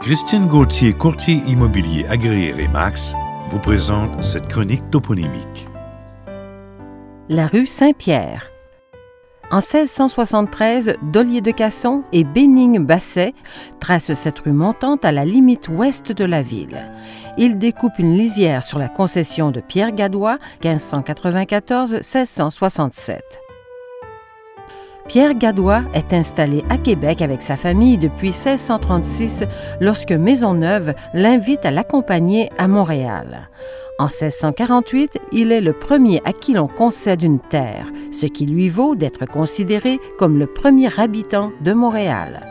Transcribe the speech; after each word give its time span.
Christine 0.00 0.46
Gauthier, 0.46 0.92
courtier 0.92 1.42
immobilier 1.46 2.04
agréé 2.06 2.52
Remax, 2.52 3.14
vous 3.48 3.58
présente 3.58 4.22
cette 4.22 4.46
chronique 4.46 4.88
toponymique. 4.90 5.66
La 7.28 7.46
rue 7.46 7.66
Saint-Pierre. 7.66 8.50
En 9.50 9.56
1673, 9.56 10.96
Dollier 11.02 11.40
de 11.40 11.50
Casson 11.50 12.04
et 12.12 12.24
Bénigne 12.24 12.84
Basset 12.84 13.34
tracent 13.80 14.14
cette 14.14 14.38
rue 14.40 14.52
montante 14.52 15.04
à 15.04 15.12
la 15.12 15.24
limite 15.24 15.68
ouest 15.68 16.12
de 16.12 16.24
la 16.24 16.42
ville. 16.42 16.92
Ils 17.38 17.58
découpent 17.58 17.98
une 17.98 18.16
lisière 18.16 18.62
sur 18.62 18.78
la 18.78 18.88
concession 18.88 19.50
de 19.50 19.60
Pierre 19.60 19.92
Gadois, 19.92 20.38
1594-1667. 20.62 23.18
Pierre 25.08 25.34
Gadois 25.34 25.82
est 25.94 26.12
installé 26.12 26.64
à 26.68 26.78
Québec 26.78 27.22
avec 27.22 27.42
sa 27.42 27.56
famille 27.56 27.96
depuis 27.96 28.28
1636 28.28 29.44
lorsque 29.80 30.12
Maisonneuve 30.12 30.94
l'invite 31.14 31.64
à 31.64 31.70
l'accompagner 31.70 32.50
à 32.58 32.66
Montréal. 32.66 33.48
En 33.98 34.06
1648, 34.06 35.18
il 35.32 35.52
est 35.52 35.60
le 35.60 35.72
premier 35.72 36.20
à 36.24 36.32
qui 36.32 36.52
l'on 36.52 36.66
concède 36.66 37.22
une 37.22 37.40
terre, 37.40 37.86
ce 38.12 38.26
qui 38.26 38.44
lui 38.46 38.68
vaut 38.68 38.94
d'être 38.94 39.26
considéré 39.26 40.00
comme 40.18 40.38
le 40.38 40.46
premier 40.46 40.90
habitant 40.98 41.52
de 41.62 41.72
Montréal. 41.72 42.46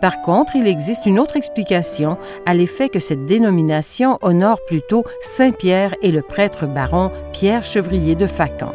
Par 0.00 0.22
contre, 0.22 0.56
il 0.56 0.66
existe 0.66 1.04
une 1.04 1.18
autre 1.18 1.36
explication 1.36 2.16
à 2.46 2.54
l'effet 2.54 2.88
que 2.88 3.00
cette 3.00 3.26
dénomination 3.26 4.18
honore 4.22 4.60
plutôt 4.66 5.04
Saint-Pierre 5.20 5.94
et 6.02 6.12
le 6.12 6.22
prêtre 6.22 6.66
baron 6.66 7.10
Pierre 7.32 7.64
Chevrier 7.64 8.14
de 8.14 8.26
Facan. 8.26 8.72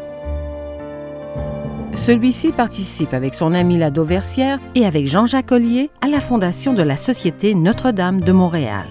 Celui-ci 1.96 2.52
participe 2.52 3.14
avec 3.14 3.34
son 3.34 3.54
ami 3.54 3.78
la 3.78 3.90
Dauversière 3.90 4.60
et 4.76 4.86
avec 4.86 5.08
Jean-Jacques 5.08 5.52
Ollier 5.52 5.90
à 6.02 6.08
la 6.08 6.20
fondation 6.20 6.74
de 6.74 6.84
la 6.84 6.98
Société 6.98 7.56
Notre-Dame 7.56 8.22
de 8.22 8.32
Montréal. 8.32 8.86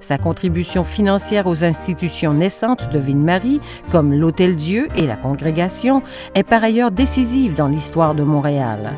Sa 0.00 0.18
contribution 0.18 0.84
financière 0.84 1.46
aux 1.48 1.64
institutions 1.64 2.34
naissantes 2.34 2.92
de 2.92 2.98
Ville-Marie, 2.98 3.60
comme 3.90 4.12
l'Hôtel-Dieu 4.12 4.88
et 4.96 5.06
la 5.06 5.16
Congrégation, 5.16 6.02
est 6.34 6.44
par 6.44 6.62
ailleurs 6.62 6.92
décisive 6.92 7.56
dans 7.56 7.68
l'histoire 7.68 8.14
de 8.14 8.22
Montréal. 8.22 8.92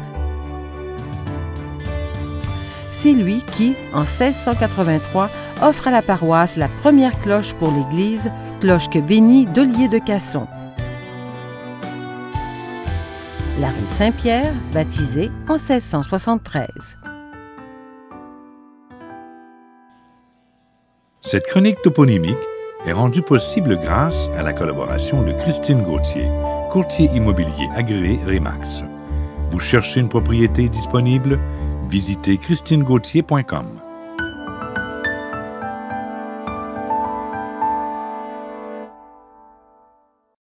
C'est 2.91 3.12
lui 3.12 3.42
qui, 3.52 3.74
en 3.94 4.00
1683, 4.00 5.30
offre 5.62 5.88
à 5.88 5.91
la 5.92 6.02
paroisse 6.02 6.56
la 6.56 6.68
première 6.68 7.18
cloche 7.20 7.54
pour 7.54 7.70
l'Église, 7.70 8.30
cloche 8.60 8.91
que 8.91 8.98
bénit 8.98 9.46
Dollier 9.46 9.88
de 9.88 9.98
Casson. 9.98 10.48
La 13.58 13.68
rue 13.68 13.86
Saint-Pierre, 13.86 14.54
baptisée 14.72 15.30
en 15.48 15.54
1673. 15.54 16.98
Cette 21.22 21.46
chronique 21.46 21.82
toponymique 21.82 22.38
est 22.86 22.92
rendue 22.92 23.22
possible 23.22 23.76
grâce 23.76 24.30
à 24.36 24.42
la 24.42 24.52
collaboration 24.52 25.22
de 25.22 25.32
Christine 25.32 25.82
Gauthier, 25.82 26.28
courtier 26.70 27.10
immobilier 27.12 27.68
agréé 27.74 28.18
Remax. 28.24 28.84
Vous 29.50 29.58
cherchez 29.58 30.00
une 30.00 30.08
propriété 30.08 30.68
disponible? 30.68 31.38
Visitez 31.90 32.38
christinegauthier.com. 32.38 33.88